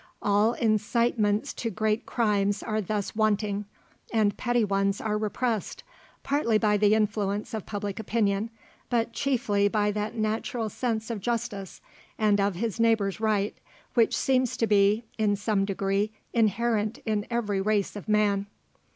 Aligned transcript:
All 0.19 0.53
incitements 0.53 1.53
to 1.53 1.69
great 1.69 2.07
crimes 2.07 2.63
are 2.63 2.81
thus 2.81 3.15
wanting, 3.15 3.65
and 4.11 4.35
petty 4.35 4.63
ones 4.65 4.99
are 4.99 5.15
repressed, 5.15 5.83
partly 6.23 6.57
by 6.57 6.75
the 6.75 6.95
influence 6.95 7.53
of 7.53 7.67
public 7.67 7.99
opinion, 7.99 8.49
but 8.89 9.13
chiefly 9.13 9.67
by 9.67 9.91
that 9.91 10.15
natural 10.15 10.69
sense 10.71 11.11
of 11.11 11.21
justice 11.21 11.81
and 12.17 12.41
of 12.41 12.55
his 12.55 12.79
neighbour's 12.79 13.19
right, 13.19 13.55
which 13.93 14.17
seems 14.17 14.57
to 14.57 14.65
be, 14.65 15.03
in 15.19 15.35
some 15.35 15.65
degree, 15.65 16.11
inherent 16.33 16.97
in 17.05 17.27
every 17.29 17.61
race 17.61 17.95
of 17.95 18.09
man. 18.09 18.47